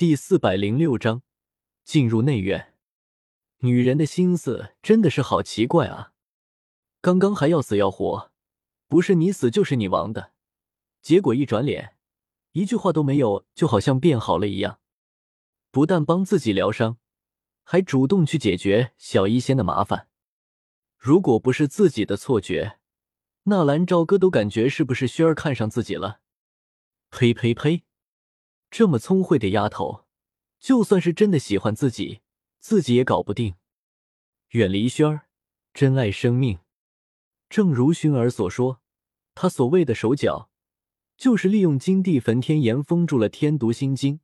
[0.00, 1.20] 第四百零六章，
[1.84, 2.72] 进入内院。
[3.58, 6.14] 女人的心思真的是好奇怪啊！
[7.02, 8.32] 刚刚还要死要活，
[8.88, 10.32] 不是你死就是你亡的，
[11.02, 11.98] 结果一转脸，
[12.52, 14.80] 一句话都没有，就好像变好了一样。
[15.70, 16.96] 不但帮自己疗伤，
[17.62, 20.08] 还主动去解决小医仙的麻烦。
[20.96, 22.78] 如果不是自己的错觉，
[23.42, 26.20] 纳兰朝歌都感觉是不是轩儿看上自己了？
[27.10, 27.84] 呸呸呸！
[28.70, 30.04] 这么聪慧的丫头，
[30.58, 32.20] 就算是真的喜欢自己，
[32.60, 33.56] 自己也搞不定。
[34.50, 35.26] 远离轩儿，
[35.74, 36.60] 珍爱生命。
[37.48, 38.80] 正如薰儿所说，
[39.34, 40.50] 他所谓的手脚，
[41.16, 44.20] 就是利用金地焚天炎封住了天毒心经。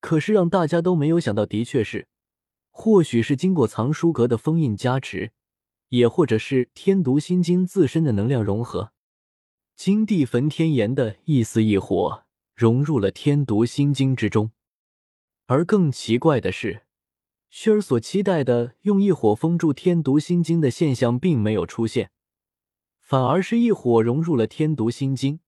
[0.00, 2.08] 可是让大家都没有想到，的确是，
[2.70, 5.32] 或许是经过藏书阁的封印加持，
[5.90, 8.92] 也或者是天毒心经自身的能量融合，
[9.76, 12.24] 金地焚天炎的一丝一火。
[12.60, 14.50] 融入了天毒心经之中，
[15.46, 16.82] 而更奇怪的是，
[17.50, 22.10] 薰儿所期待的用一火封住天毒心经的现象并没有出现，
[23.00, 25.40] 反而是一火融入了天毒心经，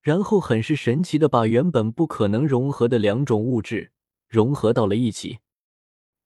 [0.00, 3.92] 然后很是神奇的把原本不可能融合的两种物质
[4.26, 5.38] 融合到了一起。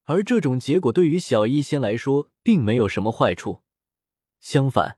[0.04, 3.60] 而这种结果对于小医仙来说并没有什么坏处，
[4.40, 4.96] 相反，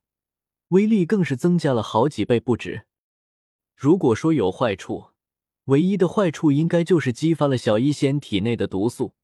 [0.69, 2.87] 威力更是增加了好几倍不止。
[3.75, 5.09] 如果说有坏处，
[5.67, 9.14] 唯一的坏处应该就是激发了小医仙体内的毒素，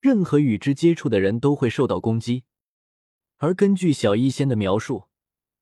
[0.00, 2.44] 任何与之接触的人都会受到攻击。
[3.36, 5.04] 而根据小医仙的描述，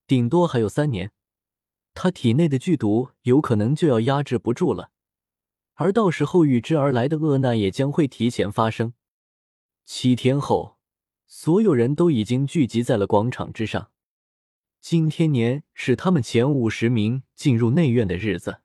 [0.07, 1.13] 顶多还有三年，
[1.93, 4.91] 他体内的剧毒有可能就要压制不住了，
[5.75, 8.95] 而到时候与之而来的恶难也将会提前发生。
[9.85, 10.79] 七天后，
[11.27, 13.91] 所有人都已经聚集在了广场之上。
[14.81, 18.63] 今天年是他们前五十名进入内院的日子。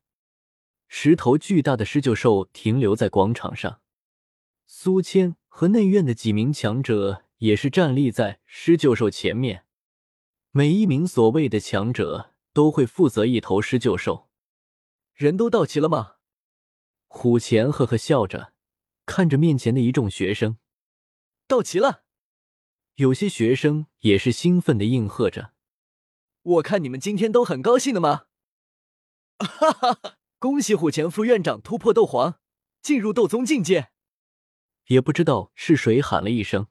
[0.94, 3.80] 十头巨大的狮鹫兽停留在广场上，
[4.66, 9.66] 苏谦和内院的几名强者也是站立在狮鹫兽前面。
[10.52, 14.30] 每一名所谓的强者都会负责一头狮鹫兽。
[15.14, 16.16] 人都到齐了吗？
[17.08, 18.52] 虎钳呵呵笑着
[19.06, 20.58] 看着面前的一众学生。
[21.48, 22.04] 到齐了。
[22.96, 25.54] 有些学生也是兴奋的应和着。
[26.42, 28.26] 我看你们今天都很高兴的吗？
[29.40, 30.18] 哈哈哈。
[30.42, 32.40] 恭喜虎前副院长突破斗皇，
[32.82, 33.92] 进入斗宗境界。
[34.88, 36.66] 也不知道是谁喊了一声：“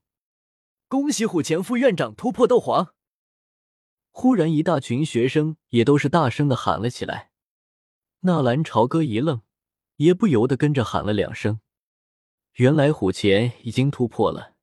[0.91, 2.97] 恭喜虎前副院长突破斗皇！”
[4.11, 7.31] 忽然，一大群学生也都是大声的喊了起来。
[8.23, 9.43] 纳兰朝歌一愣，
[9.99, 11.61] 也不由得跟着喊了两声。
[12.55, 14.57] 原来虎前已经突破了，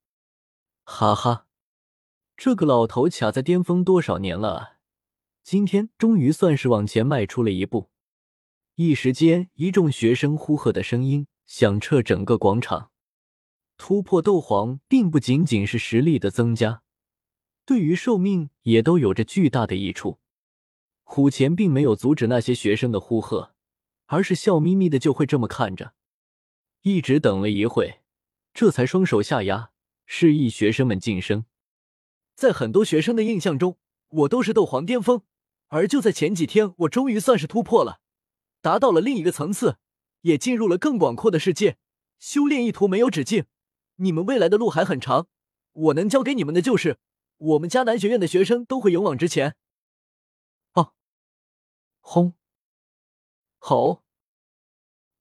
[0.84, 1.46] 哈哈，
[2.36, 4.76] 这个老头卡在巅峰多少年了？
[5.42, 7.90] 今天终于算是往前迈出了一步。
[8.80, 12.92] 一时间，一众学生呼喝的声音响彻整个广场。
[13.76, 16.82] 突破斗皇，并不仅仅是实力的增加，
[17.66, 20.20] 对于寿命也都有着巨大的益处。
[21.02, 23.52] 虎钳并没有阻止那些学生的呼喝，
[24.06, 25.94] 而是笑眯眯的就会这么看着，
[26.82, 27.98] 一直等了一会，
[28.54, 29.72] 这才双手下压，
[30.06, 31.46] 示意学生们晋升。
[32.36, 33.76] 在很多学生的印象中，
[34.10, 35.22] 我都是斗皇巅峰，
[35.66, 37.98] 而就在前几天，我终于算是突破了。
[38.60, 39.76] 达到了另一个层次，
[40.22, 41.78] 也进入了更广阔的世界。
[42.18, 43.44] 修炼一途没有止境，
[43.96, 45.28] 你们未来的路还很长。
[45.72, 46.98] 我能教给你们的就是，
[47.36, 49.54] 我们迦南学院的学生都会勇往直前。
[50.72, 50.94] 哦，
[52.00, 52.34] 轰，
[53.58, 54.02] 吼！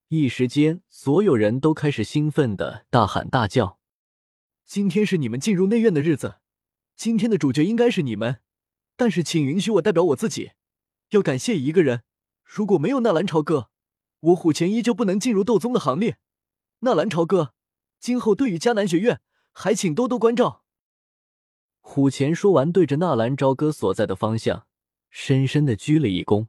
[0.08, 3.80] 一时间，所有人都开始兴奋的大喊大叫。
[4.66, 6.40] 今天是你们进入内院的日子，
[6.96, 8.42] 今天的主角应该是你们。
[8.96, 10.54] 但是，请允许我代表我自己，
[11.12, 12.04] 要感谢一个人。
[12.48, 13.70] 如果没有纳兰朝歌，
[14.22, 16.18] 我虎钳依旧不能进入斗宗的行列。
[16.80, 17.54] 纳兰朝歌，
[18.00, 19.20] 今后对于迦南学院，
[19.52, 20.64] 还请多多关照。
[21.82, 24.66] 虎钳说完，对着纳兰朝歌所在的方向，
[25.10, 26.48] 深深的鞠了一躬。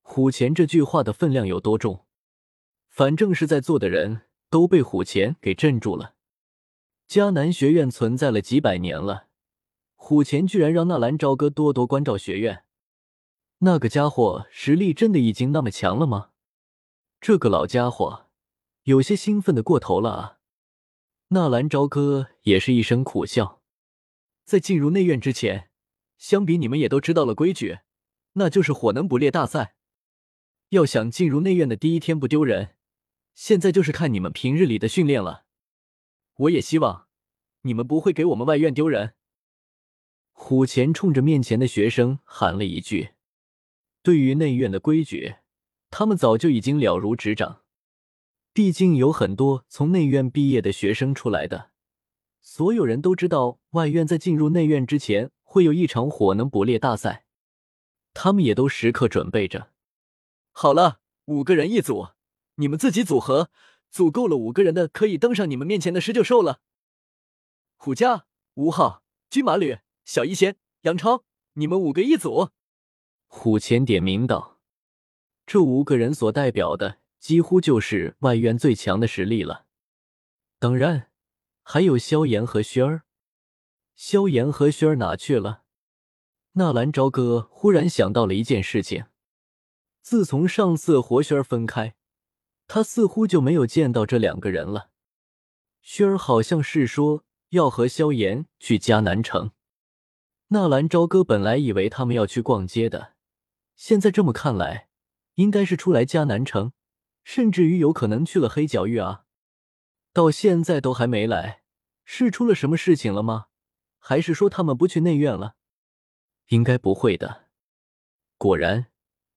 [0.00, 2.06] 虎钳这句话的分量有多重？
[2.88, 6.14] 反正是在座的人都被虎钳给镇住了。
[7.06, 9.28] 迦南学院存在了几百年了，
[9.94, 12.64] 虎钳居然让纳兰朝歌多多关照学院。
[13.64, 16.30] 那个家伙实力真的已经那么强了吗？
[17.20, 18.28] 这个老家伙
[18.82, 20.38] 有些兴奋的过头了啊！
[21.28, 23.62] 纳兰朝歌也是一声苦笑。
[24.44, 25.70] 在进入内院之前，
[26.18, 27.78] 相比你们也都知道了规矩，
[28.32, 29.76] 那就是火能捕猎大赛。
[30.70, 32.74] 要想进入内院的第一天不丢人，
[33.36, 35.44] 现在就是看你们平日里的训练了。
[36.34, 37.06] 我也希望
[37.60, 39.14] 你们不会给我们外院丢人。
[40.32, 43.10] 虎钳冲着面前的学生喊了一句。
[44.02, 45.36] 对于内院的规矩，
[45.90, 47.62] 他们早就已经了如指掌。
[48.52, 51.70] 毕竟有很多从内院毕业的学生出来的，
[52.40, 57.24] 所有人都知道外院在进入内院之前会有一场火能捕猎大赛，
[58.12, 59.70] 他们也都时刻准备着。
[60.50, 62.08] 好了，五个人一组，
[62.56, 63.50] 你们自己组合，
[63.90, 66.60] 组够了五个人的可以登上你们面前的狮鹫兽了。
[67.76, 72.50] 虎家、吴昊、军马吕、小一仙、杨超，你们五个一组。
[73.34, 74.60] 虎钳点名道
[75.46, 79.66] ：“这五个人所代表的。”几乎就是外院最强的实力了，
[80.58, 81.12] 当然
[81.62, 83.04] 还有萧炎和轩儿。
[83.94, 85.62] 萧炎和轩儿哪去了？
[86.54, 89.04] 纳兰朝歌忽然想到了一件事情：
[90.00, 91.94] 自从上次和轩儿分开，
[92.66, 94.90] 他似乎就没有见到这两个人了。
[95.80, 99.52] 轩儿好像是说要和萧炎去迦南城。
[100.48, 103.12] 纳兰朝歌本来以为他们要去逛街的，
[103.74, 104.88] 现在这么看来，
[105.34, 106.72] 应该是出来迦南城。
[107.24, 109.26] 甚至于有可能去了黑角域啊！
[110.12, 111.62] 到现在都还没来，
[112.04, 113.46] 是出了什么事情了吗？
[114.00, 115.54] 还是说他们不去内院了？
[116.48, 117.44] 应该不会的。
[118.36, 118.88] 果然，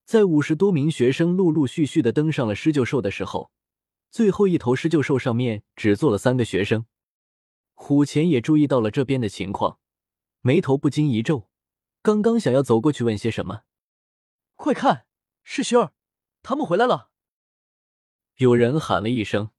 [0.04, 3.52] 在五十多名学生陆陆续续的登上了狮鹫兽的时候，
[4.10, 6.86] 最后一头狮鹫兽上面只坐了三个学生。
[7.74, 9.78] 虎钳也注意到了这边的情况，
[10.40, 11.48] 眉头不禁一皱，
[12.02, 13.62] 刚刚想要走过去问些什么，
[14.56, 15.06] 快看，
[15.44, 15.92] 是熏儿，
[16.42, 17.10] 他们回来了。
[18.36, 19.50] 有人喊了一声，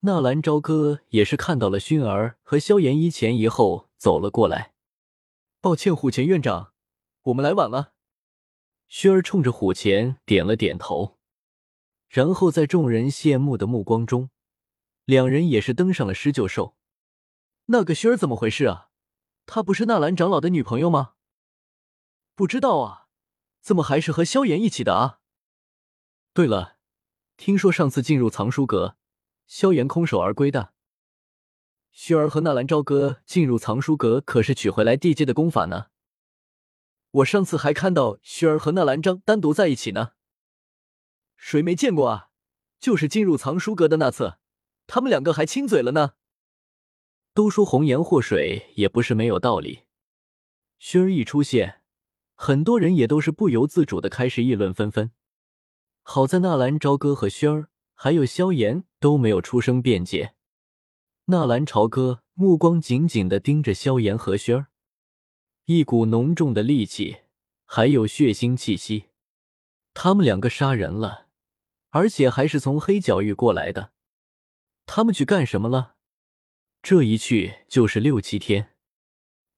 [0.00, 4.72] 纳兰朝歌也是看到了熏儿和萧炎一前一后走了过来。
[5.60, 6.72] 抱歉，虎钳院长，
[7.22, 7.94] 我们来晚了。
[8.88, 11.18] 熏儿冲着虎钳点了点头，
[12.08, 14.30] 然后在众人羡慕的目光中，
[15.04, 16.76] 两人也是登上了狮鹫兽。
[17.66, 18.90] 那个薰儿怎么回事啊？
[19.46, 21.14] 她不是纳兰长老的女朋友吗？
[22.34, 23.03] 不知道啊，
[23.64, 25.20] 怎么还是和萧炎一起的啊？
[26.34, 26.76] 对了。
[27.38, 28.98] 听说上次进入藏书阁，
[29.46, 30.74] 萧炎空手而归的。
[31.90, 35.86] 薰儿和纳兰朝歌进入藏书阁，可是取回来地阶的功法呢。
[37.10, 40.10] 我上次还看到薰儿和纳兰章单独在一起呢。
[41.38, 42.28] 谁没见过啊？
[42.78, 44.36] 就是进入藏书阁的那次，
[44.86, 46.12] 他们两个还亲嘴了呢。
[47.32, 49.84] 都说红颜祸水也不是没有道理。
[50.78, 51.80] 薰儿一出现，
[52.34, 55.10] 很多人也都是不由自主的开始议论纷纷。
[56.02, 60.34] 好在纳兰朝歌和轩儿还有萧炎都没有出声辩解。
[61.26, 64.66] 纳兰朝歌目光紧紧的盯着萧炎和轩儿，
[65.64, 67.18] 一股浓重的戾气
[67.64, 69.06] 还有血腥气息。
[69.94, 71.28] 他们两个杀人了，
[71.90, 73.92] 而且还是从黑角域过来的。
[74.84, 75.94] 他们去干什么了？
[76.82, 78.73] 这一去就是六七天。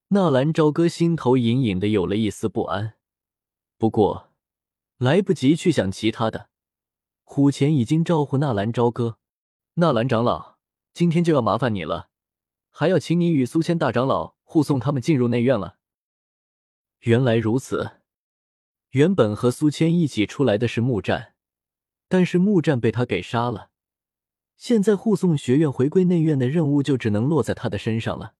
[0.09, 2.93] 纳兰朝歌心头隐隐的有了一丝不安。
[3.77, 4.27] 不过。
[4.97, 6.49] 来不及去想其他的，
[7.23, 9.19] 虎钳已经招呼纳兰朝歌。
[9.75, 10.57] 纳兰长老，
[10.91, 12.09] 今天就要麻烦你了，
[12.71, 15.77] 还要请你与苏谦大长老护送他们进入内院了。
[17.01, 18.01] 原来如此，
[18.89, 21.35] 原本和苏谦一起出来的是木战，
[22.07, 23.69] 但是木战被他给杀了，
[24.55, 28.33] 现在护送学院回归内院的任务就只能落在他的身上了。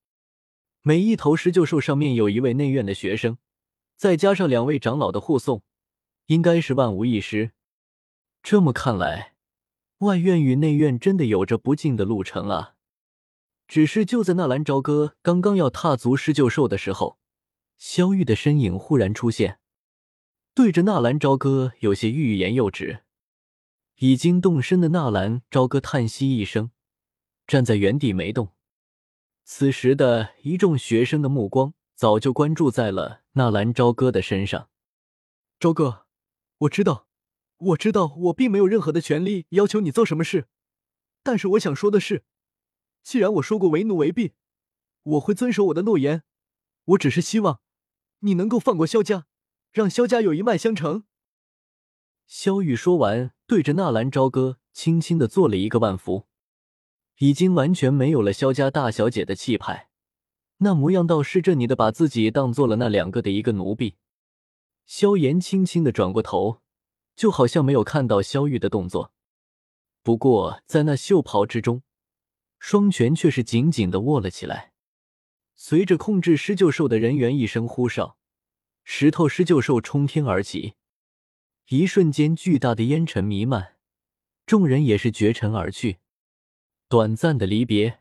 [0.87, 3.37] 每一头狮鹫兽上面有一位内院的学生，
[3.97, 5.61] 再加上两位长老的护送。
[6.27, 7.51] 应该是万无一失。
[8.41, 9.33] 这么看来，
[9.97, 12.75] 外院与内院真的有着不近的路程啊！
[13.67, 17.19] 只是就在纳兰朝歌刚刚要踏足狮鹫兽的时候，
[17.77, 19.59] 萧玉的身影忽然出现，
[20.53, 23.03] 对着纳兰朝歌有些欲言又止。
[23.97, 26.71] 已经动身的纳兰朝歌叹息一声，
[27.45, 28.53] 站在原地没动。
[29.49, 34.69] 此时的一众学生的目光早就关注在了纳兰朝歌的身上，
[35.57, 36.05] 朝歌。
[36.57, 37.07] 我知道，
[37.55, 40.49] 我知道，我并没有任何的权利要求你做什么事。
[41.23, 42.25] 但是我想说的是，
[43.01, 44.33] 既然我说过为奴为婢，
[45.03, 46.23] 我会遵守我的诺言。
[46.83, 47.61] 我只是希望
[48.19, 49.27] 你能够放过萧家，
[49.71, 51.05] 让萧家有一脉相承。
[52.25, 56.27] 萧玉说完，对着纳兰朝歌轻轻的做了一个万福，
[57.17, 59.89] 已经完全没有了萧家大小姐的气派，
[60.57, 63.95] 那模样倒是这你的把自己当做了那两个的一个奴婢。
[64.85, 66.61] 萧炎轻轻的转过头，
[67.15, 69.11] 就好像没有看到萧玉的动作。
[70.03, 71.81] 不过在那袖袍之中，
[72.59, 74.73] 双拳却是紧紧的握了起来。
[75.55, 78.17] 随着控制狮鹫兽的人员一声呼哨，
[78.83, 80.75] 石头狮鹫兽冲天而起，
[81.69, 83.75] 一瞬间巨大的烟尘弥漫，
[84.45, 85.97] 众人也是绝尘而去。
[86.89, 87.99] 短暂的离别，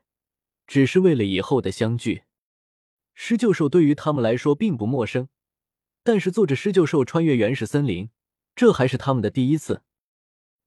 [0.67, 2.23] 只是为了以后的相聚。
[3.15, 5.29] 狮鹫兽对于他们来说并不陌生。
[6.05, 8.11] 但是坐着狮鹫兽穿越原始森林，
[8.55, 9.83] 这还是他们的第一次。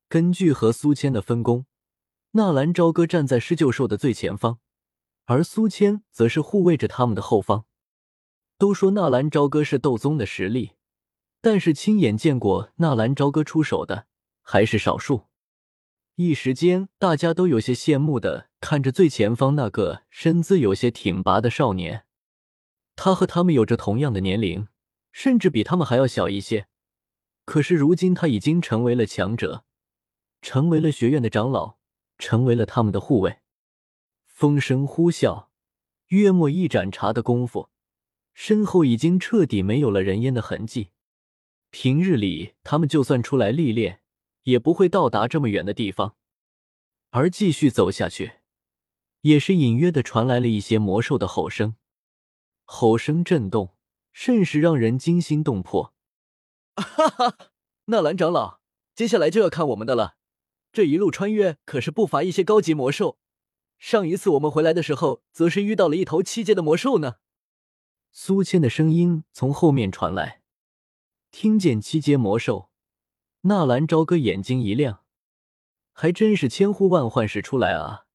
[0.09, 1.65] 根据和苏谦的分工，
[2.31, 4.59] 纳兰朝歌站在施救兽的最前方，
[5.23, 7.63] 而苏谦则是护卫着他们的后方。
[8.57, 10.73] 都说纳兰朝歌是斗宗的实力，
[11.39, 14.07] 但是亲眼见过纳兰朝歌出手的
[14.41, 15.28] 还是少数。
[16.21, 22.03] 一时间，大家都有些羡慕的看着最前方那个身姿有些挺拔的少年。
[22.97, 24.67] 他和他们有着同样的年龄，
[25.13, 26.67] 甚至比他们还要小一些。
[27.45, 29.63] 可是如今他已经成为了强者，
[30.41, 31.77] 成为了学院的长老，
[32.17, 33.37] 成为了他们的护卫。
[34.25, 35.45] 风声呼啸，
[36.07, 37.69] 约莫一盏茶的功夫，
[38.33, 40.89] 身后已经彻底没有了人烟的痕迹。
[41.69, 44.01] 平日里，他们就算出来历练。
[44.43, 46.15] 也不会到达这么远的地方，
[47.09, 48.39] 而继续走下去，
[49.21, 51.75] 也是隐约的传来了一些魔兽的吼声，
[52.63, 53.75] 吼声震动，
[54.11, 55.93] 甚是让人惊心动魄。
[56.75, 57.37] 哈哈，
[57.85, 58.61] 纳兰长老，
[58.95, 60.17] 接下来就要看我们的了。
[60.71, 63.17] 这一路穿越可是不乏一些高级魔兽，
[63.77, 67.15] 上一次我们回来的时候，则是遇到了一头七阶的魔兽呢。
[68.11, 70.41] 苏谦的声音从后面传来，
[71.31, 72.68] 听见七阶魔兽。
[73.43, 75.05] 纳兰朝歌眼睛一亮，
[75.93, 78.05] 还真是千呼万唤始出来啊！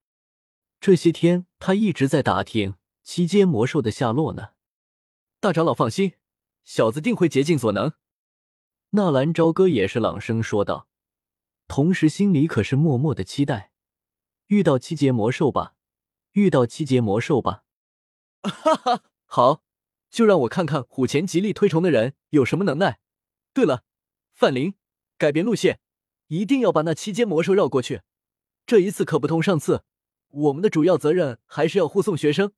[0.80, 4.50] 这些天他一直在打听七阶魔兽的下落呢。
[5.40, 6.16] 大长老放心，
[6.62, 7.94] 小子定会竭尽所能。
[8.90, 10.88] 纳兰朝歌也是朗声说道，
[11.68, 13.72] 同时心里可是默默的期待，
[14.48, 15.74] 遇到七阶魔兽吧，
[16.32, 17.64] 遇到七阶魔兽吧！
[18.42, 19.62] 哈哈，好，
[20.10, 23.00] 就让我看看虎钳极力推崇的人有什么能耐。
[23.54, 23.84] 对了，
[24.34, 24.74] 范林。
[25.24, 25.80] 改变路线，
[26.26, 28.02] 一定要把那七阶魔兽绕过去。
[28.66, 29.82] 这一次可不同上次，
[30.28, 32.52] 我们的主要责任还是要护送学生。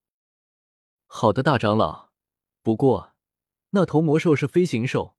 [1.06, 2.08] 好的，大长老。
[2.64, 3.12] 不过，
[3.70, 5.14] 那头魔兽是飞行兽，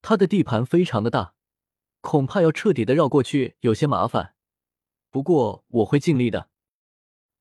[0.00, 1.34] 它的地盘非常的大，
[2.00, 4.34] 恐怕要彻底的绕过去有些麻烦。
[5.10, 6.48] 不过我会尽力的。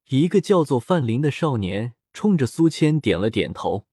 [0.09, 3.87] 一个叫做范林的少年冲着苏谦点了点头。